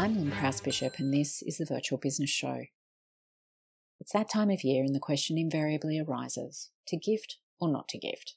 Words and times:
I'm 0.00 0.16
Lyn 0.16 0.30
Prowse 0.30 0.60
Bishop, 0.60 1.00
and 1.00 1.12
this 1.12 1.42
is 1.42 1.58
the 1.58 1.64
Virtual 1.64 1.98
Business 1.98 2.30
Show. 2.30 2.66
It's 3.98 4.12
that 4.12 4.30
time 4.30 4.48
of 4.48 4.62
year, 4.62 4.84
and 4.84 4.94
the 4.94 5.00
question 5.00 5.36
invariably 5.36 5.98
arises 5.98 6.70
to 6.86 6.96
gift 6.96 7.38
or 7.58 7.68
not 7.68 7.88
to 7.88 7.98
gift. 7.98 8.36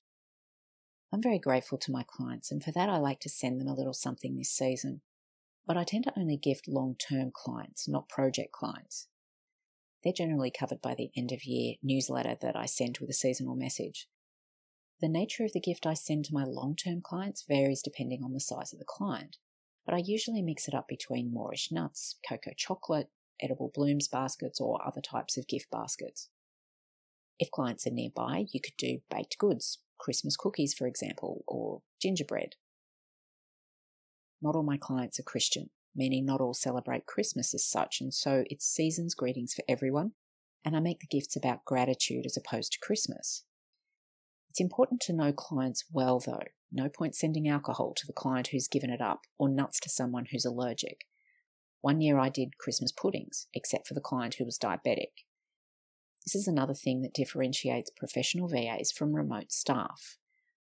I'm 1.13 1.21
very 1.21 1.37
grateful 1.37 1.77
to 1.77 1.91
my 1.91 2.03
clients, 2.03 2.51
and 2.51 2.63
for 2.63 2.71
that, 2.71 2.89
I 2.89 2.97
like 2.97 3.19
to 3.19 3.29
send 3.29 3.61
them 3.61 3.67
a 3.67 3.75
little 3.75 3.93
something 3.93 4.35
this 4.35 4.49
season. 4.49 5.01
But 5.67 5.77
I 5.77 5.83
tend 5.83 6.05
to 6.05 6.19
only 6.19 6.35
gift 6.35 6.67
long 6.67 6.95
term 6.95 7.29
clients, 7.31 7.87
not 7.87 8.09
project 8.09 8.51
clients. 8.51 9.07
They're 10.03 10.13
generally 10.13 10.49
covered 10.49 10.81
by 10.81 10.95
the 10.95 11.11
end 11.15 11.31
of 11.31 11.43
year 11.43 11.75
newsletter 11.83 12.37
that 12.41 12.55
I 12.55 12.65
send 12.65 12.97
with 12.97 13.11
a 13.11 13.13
seasonal 13.13 13.55
message. 13.55 14.07
The 14.99 15.07
nature 15.07 15.45
of 15.45 15.53
the 15.53 15.61
gift 15.61 15.85
I 15.85 15.93
send 15.93 16.25
to 16.25 16.33
my 16.33 16.43
long 16.43 16.75
term 16.75 17.01
clients 17.03 17.45
varies 17.47 17.83
depending 17.83 18.23
on 18.23 18.33
the 18.33 18.39
size 18.39 18.73
of 18.73 18.79
the 18.79 18.85
client 18.87 19.37
but 19.85 19.95
I 19.95 20.01
usually 20.03 20.41
mix 20.41 20.67
it 20.67 20.73
up 20.73 20.87
between 20.87 21.33
Morish 21.33 21.71
nuts, 21.71 22.17
Koko 22.27 22.51
chocolate, 22.55 23.09
edible 23.41 23.71
blooms 23.73 24.07
baskets, 24.07 24.59
or 24.59 24.85
other 24.85 25.01
types 25.01 25.37
of 25.37 25.47
gift 25.47 25.69
baskets. 25.71 26.29
If 27.39 27.49
clients 27.49 27.87
are 27.87 27.91
nearby, 27.91 28.45
you 28.51 28.61
could 28.61 28.77
do 28.77 28.99
baked 29.09 29.37
goods, 29.39 29.79
Christmas 29.99 30.37
cookies, 30.37 30.73
for 30.73 30.87
example, 30.87 31.43
or 31.47 31.81
gingerbread. 32.01 32.55
Not 34.41 34.55
all 34.55 34.63
my 34.63 34.77
clients 34.77 35.19
are 35.19 35.23
Christian, 35.23 35.69
meaning 35.95 36.25
not 36.25 36.41
all 36.41 36.53
celebrate 36.53 37.05
Christmas 37.05 37.53
as 37.53 37.65
such, 37.65 38.01
and 38.01 38.13
so 38.13 38.43
it's 38.49 38.65
season's 38.65 39.15
greetings 39.15 39.53
for 39.53 39.63
everyone, 39.67 40.11
and 40.63 40.75
I 40.75 40.79
make 40.79 40.99
the 40.99 41.07
gifts 41.07 41.35
about 41.35 41.65
gratitude 41.65 42.25
as 42.25 42.37
opposed 42.37 42.73
to 42.73 42.79
Christmas. 42.79 43.43
It's 44.51 44.59
important 44.59 44.99
to 45.03 45.13
know 45.13 45.31
clients 45.31 45.85
well, 45.93 46.19
though. 46.19 46.43
No 46.73 46.89
point 46.89 47.15
sending 47.15 47.47
alcohol 47.47 47.93
to 47.95 48.05
the 48.05 48.11
client 48.11 48.47
who's 48.47 48.67
given 48.67 48.89
it 48.89 48.99
up, 48.99 49.21
or 49.37 49.47
nuts 49.47 49.79
to 49.79 49.89
someone 49.89 50.25
who's 50.29 50.43
allergic. 50.43 51.05
One 51.79 52.01
year 52.01 52.19
I 52.19 52.27
did 52.27 52.57
Christmas 52.57 52.91
puddings, 52.91 53.47
except 53.53 53.87
for 53.87 53.93
the 53.93 54.01
client 54.01 54.35
who 54.35 54.43
was 54.43 54.59
diabetic. 54.59 55.23
This 56.25 56.35
is 56.35 56.49
another 56.49 56.73
thing 56.73 57.01
that 57.01 57.13
differentiates 57.13 57.91
professional 57.95 58.49
VAs 58.49 58.91
from 58.91 59.15
remote 59.15 59.53
staff. 59.53 60.17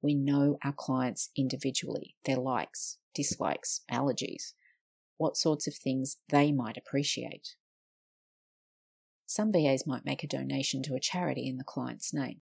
We 0.02 0.14
know 0.14 0.58
our 0.62 0.74
clients 0.74 1.30
individually, 1.38 2.18
their 2.26 2.36
likes, 2.36 2.98
dislikes, 3.16 3.80
allergies, 3.90 4.56
what 5.16 5.38
sorts 5.38 5.68
of 5.68 5.74
things 5.74 6.18
they 6.28 6.52
might 6.52 6.76
appreciate. 6.76 7.56
Some 9.26 9.54
VAs 9.54 9.88
might 9.88 10.04
make 10.04 10.22
a 10.22 10.28
donation 10.28 10.84
to 10.84 10.96
a 10.96 11.00
charity 11.00 11.48
in 11.48 11.56
the 11.56 11.64
client's 11.64 12.14
name. 12.14 12.42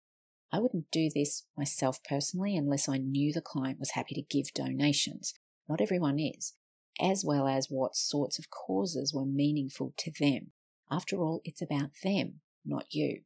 I 0.51 0.59
wouldn't 0.59 0.91
do 0.91 1.09
this 1.13 1.43
myself 1.57 1.99
personally 2.03 2.55
unless 2.55 2.87
I 2.87 2.97
knew 2.97 3.33
the 3.33 3.41
client 3.41 3.79
was 3.79 3.91
happy 3.91 4.15
to 4.15 4.21
give 4.21 4.53
donations. 4.53 5.33
Not 5.67 5.81
everyone 5.81 6.19
is, 6.19 6.53
as 7.01 7.25
well 7.25 7.47
as 7.47 7.67
what 7.69 7.95
sorts 7.95 8.39
of 8.39 8.49
causes 8.49 9.13
were 9.13 9.25
meaningful 9.25 9.93
to 9.97 10.11
them. 10.19 10.51
After 10.89 11.17
all, 11.17 11.41
it's 11.43 11.61
about 11.61 11.91
them, 12.01 12.39
not 12.65 12.85
you. 12.91 13.21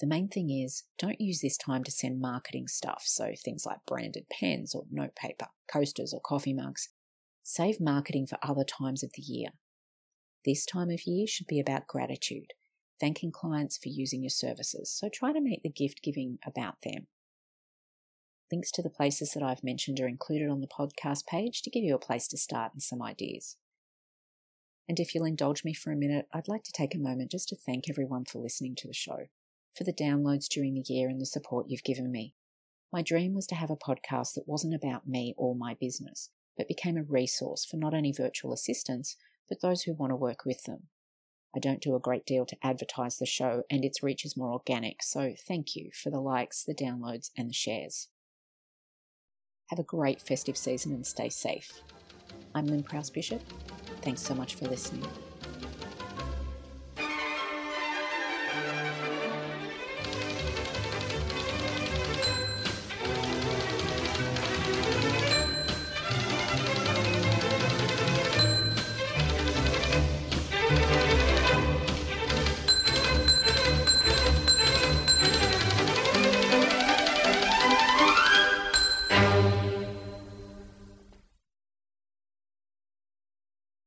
The 0.00 0.06
main 0.06 0.28
thing 0.28 0.50
is 0.50 0.84
don't 0.96 1.20
use 1.20 1.40
this 1.40 1.56
time 1.56 1.84
to 1.84 1.90
send 1.90 2.20
marketing 2.20 2.68
stuff, 2.68 3.02
so 3.04 3.32
things 3.36 3.64
like 3.64 3.86
branded 3.86 4.26
pens 4.28 4.74
or 4.74 4.84
notepaper, 4.90 5.48
coasters, 5.72 6.12
or 6.12 6.20
coffee 6.20 6.52
mugs. 6.52 6.88
Save 7.42 7.80
marketing 7.80 8.26
for 8.26 8.38
other 8.42 8.64
times 8.64 9.02
of 9.02 9.10
the 9.14 9.22
year. 9.22 9.50
This 10.44 10.64
time 10.64 10.90
of 10.90 11.06
year 11.06 11.26
should 11.26 11.46
be 11.46 11.60
about 11.60 11.86
gratitude 11.86 12.52
thanking 13.00 13.32
clients 13.32 13.78
for 13.78 13.88
using 13.88 14.22
your 14.22 14.30
services. 14.30 14.90
So 14.90 15.08
try 15.08 15.32
to 15.32 15.40
make 15.40 15.62
the 15.62 15.70
gift 15.70 16.02
giving 16.02 16.38
about 16.46 16.76
them. 16.82 17.06
Links 18.50 18.70
to 18.72 18.82
the 18.82 18.90
places 18.90 19.32
that 19.32 19.42
I've 19.42 19.62
mentioned 19.62 20.00
are 20.00 20.08
included 20.08 20.48
on 20.48 20.60
the 20.60 20.66
podcast 20.66 21.26
page 21.26 21.62
to 21.62 21.70
give 21.70 21.84
you 21.84 21.94
a 21.94 21.98
place 21.98 22.26
to 22.28 22.38
start 22.38 22.72
and 22.72 22.82
some 22.82 23.02
ideas. 23.02 23.56
And 24.88 24.98
if 24.98 25.14
you'll 25.14 25.26
indulge 25.26 25.64
me 25.64 25.74
for 25.74 25.92
a 25.92 25.96
minute, 25.96 26.26
I'd 26.32 26.48
like 26.48 26.62
to 26.64 26.72
take 26.72 26.94
a 26.94 26.98
moment 26.98 27.30
just 27.30 27.48
to 27.50 27.56
thank 27.56 27.90
everyone 27.90 28.24
for 28.24 28.38
listening 28.38 28.74
to 28.76 28.88
the 28.88 28.94
show, 28.94 29.26
for 29.76 29.84
the 29.84 29.92
downloads 29.92 30.48
during 30.48 30.72
the 30.74 30.84
year 30.86 31.10
and 31.10 31.20
the 31.20 31.26
support 31.26 31.66
you've 31.68 31.84
given 31.84 32.10
me. 32.10 32.34
My 32.90 33.02
dream 33.02 33.34
was 33.34 33.46
to 33.48 33.54
have 33.54 33.68
a 33.68 33.76
podcast 33.76 34.32
that 34.34 34.48
wasn't 34.48 34.74
about 34.74 35.06
me 35.06 35.34
or 35.36 35.54
my 35.54 35.76
business, 35.78 36.30
but 36.56 36.68
became 36.68 36.96
a 36.96 37.02
resource 37.02 37.66
for 37.66 37.76
not 37.76 37.92
only 37.92 38.12
virtual 38.16 38.54
assistants, 38.54 39.16
but 39.46 39.60
those 39.60 39.82
who 39.82 39.92
want 39.92 40.10
to 40.10 40.16
work 40.16 40.46
with 40.46 40.62
them. 40.64 40.84
I 41.58 41.60
don't 41.60 41.80
do 41.80 41.96
a 41.96 41.98
great 41.98 42.24
deal 42.24 42.46
to 42.46 42.56
advertise 42.62 43.18
the 43.18 43.26
show, 43.26 43.64
and 43.68 43.84
its 43.84 44.00
reach 44.00 44.24
is 44.24 44.36
more 44.36 44.52
organic, 44.52 45.02
so 45.02 45.34
thank 45.36 45.74
you 45.74 45.90
for 45.92 46.08
the 46.08 46.20
likes, 46.20 46.62
the 46.62 46.72
downloads, 46.72 47.30
and 47.36 47.50
the 47.50 47.52
shares. 47.52 48.06
Have 49.70 49.80
a 49.80 49.82
great 49.82 50.22
festive 50.22 50.56
season 50.56 50.92
and 50.92 51.04
stay 51.04 51.28
safe. 51.28 51.82
I'm 52.54 52.68
Lyn 52.68 52.84
Prowse 52.84 53.10
Bishop. 53.10 53.42
Thanks 54.02 54.22
so 54.22 54.36
much 54.36 54.54
for 54.54 54.66
listening. 54.68 55.04